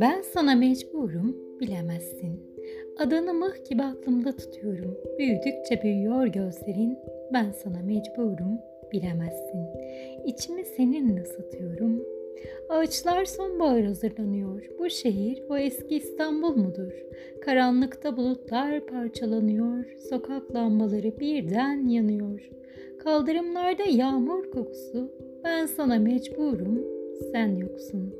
Ben 0.00 0.22
sana 0.22 0.54
mecburum, 0.54 1.36
bilemezsin. 1.60 2.40
Adını 2.98 3.34
mıh 3.34 3.70
gibi 3.70 3.82
aklımda 3.82 4.36
tutuyorum. 4.36 4.98
Büyüdükçe 5.18 5.82
büyüyor 5.82 6.26
gözlerin. 6.26 6.98
Ben 7.32 7.50
sana 7.50 7.82
mecburum, 7.82 8.58
bilemezsin. 8.92 9.66
İçimi 10.26 10.64
seninle 10.64 11.22
ısıtıyorum. 11.22 12.02
Ağaçlar 12.68 13.24
sonbahar 13.24 13.84
hazırlanıyor. 13.84 14.70
Bu 14.78 14.90
şehir 14.90 15.42
o 15.50 15.56
eski 15.56 15.96
İstanbul 15.96 16.56
mudur? 16.56 16.92
Karanlıkta 17.44 18.16
bulutlar 18.16 18.86
parçalanıyor. 18.86 19.84
Sokak 20.10 20.54
lambaları 20.54 21.20
birden 21.20 21.88
yanıyor. 21.88 22.50
Kaldırımlarda 23.04 23.82
yağmur 23.82 24.50
kokusu. 24.50 25.12
Ben 25.44 25.66
sana 25.66 25.98
mecburum, 25.98 26.84
sen 27.32 27.56
yoksun. 27.56 28.14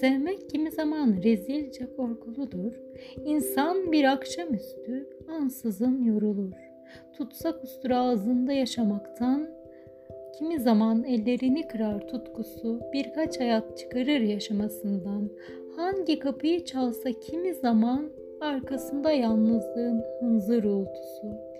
Sevmek 0.00 0.50
kimi 0.50 0.70
zaman 0.70 1.16
rezilce 1.24 1.96
korkuludur. 1.96 2.72
İnsan 3.24 3.92
bir 3.92 4.04
akşamüstü 4.04 5.08
ansızın 5.28 6.04
yorulur. 6.04 6.52
Tutsak 7.12 7.64
ustura 7.64 7.98
ağzında 7.98 8.52
yaşamaktan, 8.52 9.48
kimi 10.38 10.60
zaman 10.60 11.04
ellerini 11.04 11.68
kırar 11.68 12.08
tutkusu, 12.08 12.80
birkaç 12.92 13.40
hayat 13.40 13.78
çıkarır 13.78 14.20
yaşamasından. 14.20 15.28
Hangi 15.76 16.18
kapıyı 16.18 16.64
çalsa 16.64 17.12
kimi 17.12 17.54
zaman 17.54 18.10
arkasında 18.40 19.12
yalnızlığın 19.12 20.04
hınzır 20.20 20.64
uğultusu. 20.64 21.50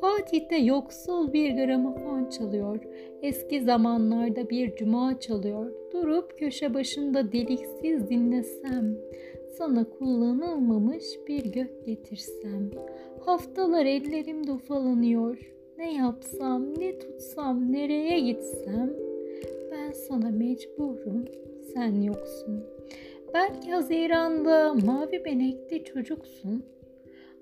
Fatih'te 0.00 0.56
yoksul 0.56 1.32
bir 1.32 1.54
gramofon 1.54 2.30
çalıyor. 2.30 2.78
Eski 3.22 3.62
zamanlarda 3.62 4.50
bir 4.50 4.76
cuma 4.76 5.20
çalıyor. 5.20 5.72
Durup 5.92 6.38
köşe 6.38 6.74
başında 6.74 7.32
deliksiz 7.32 8.08
dinlesem. 8.10 8.96
Sana 9.58 9.84
kullanılmamış 9.84 11.04
bir 11.28 11.44
gök 11.44 11.86
getirsem. 11.86 12.70
Haftalar 13.20 13.86
ellerimde 13.86 14.52
ufalanıyor. 14.52 15.38
Ne 15.78 15.94
yapsam, 15.94 16.74
ne 16.78 16.98
tutsam, 16.98 17.72
nereye 17.72 18.20
gitsem. 18.20 18.92
Ben 19.72 19.92
sana 19.92 20.30
mecburum, 20.30 21.24
sen 21.74 22.02
yoksun. 22.02 22.64
Belki 23.34 23.72
Haziran'da 23.72 24.74
mavi 24.74 25.24
benekli 25.24 25.84
çocuksun. 25.84 26.64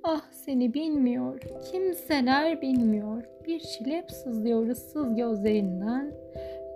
Ah 0.03 0.31
seni 0.33 0.75
bilmiyor, 0.75 1.41
kimseler 1.73 2.63
bilmiyor. 2.63 3.23
Bir 3.47 3.61
çilep 3.61 4.11
sızlıyor 4.11 4.69
ıssız 4.69 5.15
gözlerinden. 5.15 6.15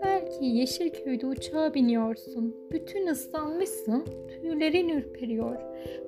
Belki 0.04 0.44
Yeşilköy'de 0.44 1.26
uçağa 1.26 1.74
biniyorsun. 1.74 2.56
Bütün 2.72 3.06
ıslanmışsın, 3.06 4.04
tüylerin 4.28 4.88
ürperiyor. 4.88 5.56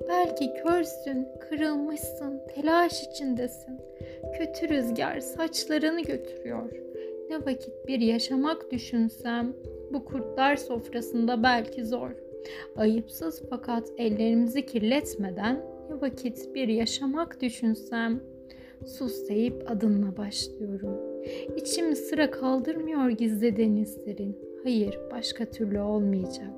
Belki 0.09 0.53
körsün, 0.63 1.27
kırılmışsın, 1.39 2.41
telaş 2.55 3.03
içindesin. 3.03 3.79
Kötü 4.37 4.69
rüzgar 4.69 5.19
saçlarını 5.19 6.01
götürüyor. 6.01 6.71
Ne 7.29 7.45
vakit 7.45 7.87
bir 7.87 7.99
yaşamak 7.99 8.71
düşünsem, 8.71 9.53
bu 9.93 10.05
kurtlar 10.05 10.55
sofrasında 10.55 11.43
belki 11.43 11.85
zor. 11.85 12.11
Ayıpsız 12.75 13.43
fakat 13.49 13.89
ellerimizi 13.97 14.65
kirletmeden 14.65 15.65
ne 15.89 16.01
vakit 16.01 16.55
bir 16.55 16.67
yaşamak 16.67 17.41
düşünsem 17.41 18.21
sus 18.85 19.29
deyip 19.29 19.71
adınla 19.71 20.17
başlıyorum. 20.17 20.97
İçim 21.57 21.95
sıra 21.95 22.31
kaldırmıyor 22.31 23.09
gizli 23.09 23.57
denizlerin. 23.57 24.37
Hayır 24.63 24.99
başka 25.11 25.45
türlü 25.45 25.79
olmayacak. 25.79 26.53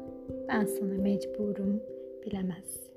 Ben 0.47 0.65
sana 0.65 0.93
mecburum 0.93 1.83
bilemezsin. 2.25 2.94